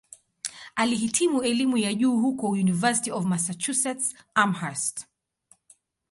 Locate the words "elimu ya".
1.43-1.93